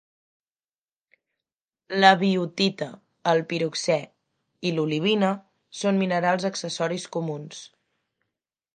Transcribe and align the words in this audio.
La 2.03 2.09
biotita, 2.21 2.87
el 3.33 3.43
piroxè 3.53 3.99
i 4.71 4.75
l'olivina 4.79 5.33
són 5.83 6.03
minerals 6.05 6.51
accessoris 6.53 7.11
comuns. 7.19 7.65